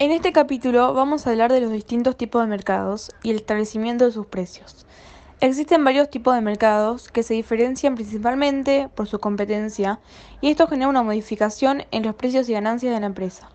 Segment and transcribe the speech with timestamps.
[0.00, 4.06] En este capítulo vamos a hablar de los distintos tipos de mercados y el establecimiento
[4.06, 4.86] de sus precios.
[5.40, 10.00] Existen varios tipos de mercados que se diferencian principalmente por su competencia
[10.40, 13.50] y esto genera una modificación en los precios y ganancias de la empresa.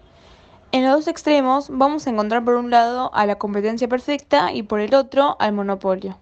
[0.72, 4.62] En los dos extremos vamos a encontrar por un lado a la competencia perfecta y
[4.62, 6.20] por el otro al monopolio.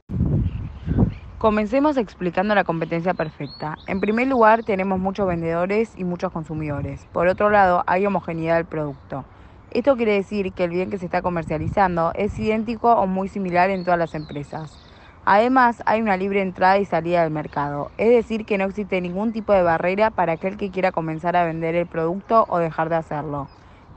[1.38, 3.76] Comencemos explicando la competencia perfecta.
[3.88, 7.06] En primer lugar, tenemos muchos vendedores y muchos consumidores.
[7.12, 9.26] Por otro lado, hay homogeneidad del producto.
[9.74, 13.72] Esto quiere decir que el bien que se está comercializando es idéntico o muy similar
[13.72, 14.78] en todas las empresas.
[15.26, 19.32] Además, hay una libre entrada y salida del mercado, es decir, que no existe ningún
[19.32, 22.98] tipo de barrera para aquel que quiera comenzar a vender el producto o dejar de
[22.98, 23.48] hacerlo.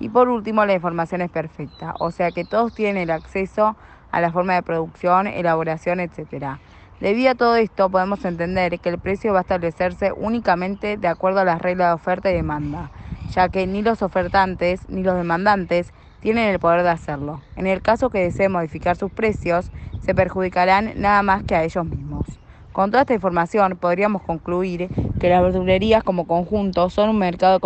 [0.01, 3.77] Y por último, la información es perfecta, o sea que todos tienen el acceso
[4.13, 6.57] a la forma de producción, elaboración, etc.
[7.01, 11.41] Debido a todo esto, podemos entender que el precio va a establecerse únicamente de acuerdo
[11.41, 12.91] a las reglas de oferta y demanda,
[13.33, 17.41] ya que ni los ofertantes ni los demandantes tienen el poder de hacerlo.
[17.57, 21.85] En el caso que deseen modificar sus precios, se perjudicarán nada más que a ellos
[21.85, 22.27] mismos.
[22.73, 27.59] Con toda esta información podríamos concluir que las verdulerías como conjunto son un mercado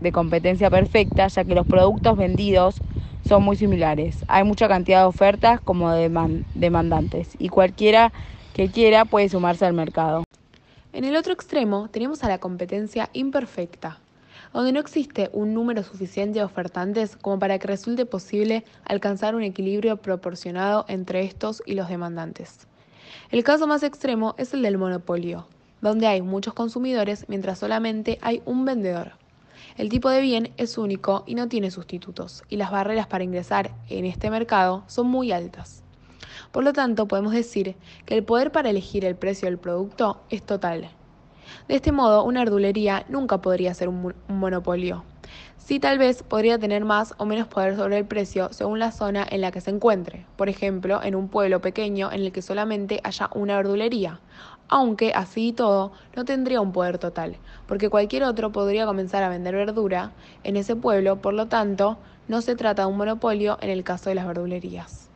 [0.00, 2.80] de competencia perfecta, ya que los productos vendidos
[3.26, 4.24] son muy similares.
[4.28, 6.08] Hay mucha cantidad de ofertas como de
[6.54, 8.12] demandantes y cualquiera
[8.54, 10.24] que quiera puede sumarse al mercado.
[10.92, 13.98] En el otro extremo tenemos a la competencia imperfecta,
[14.56, 19.42] donde no existe un número suficiente de ofertantes como para que resulte posible alcanzar un
[19.42, 22.66] equilibrio proporcionado entre estos y los demandantes.
[23.30, 25.46] El caso más extremo es el del monopolio,
[25.82, 29.12] donde hay muchos consumidores mientras solamente hay un vendedor.
[29.76, 33.74] El tipo de bien es único y no tiene sustitutos, y las barreras para ingresar
[33.90, 35.82] en este mercado son muy altas.
[36.50, 40.42] Por lo tanto, podemos decir que el poder para elegir el precio del producto es
[40.42, 40.88] total,
[41.68, 45.04] de este modo, una verdulería nunca podría ser un, monopolio.
[45.58, 49.26] Sí, tal vez podría tener más o menos poder sobre el precio según la zona
[49.28, 53.00] en la que se encuentre, por ejemplo, en un pueblo pequeño en el que solamente
[53.02, 54.20] haya una verdulería,
[54.68, 57.36] aunque así y todo no tendría un poder total,
[57.66, 60.12] porque cualquier otro podría comenzar a vender verdura
[60.44, 64.08] en ese pueblo, por lo tanto, no se trata de un monopolio en el caso
[64.08, 65.10] de las verdulerías.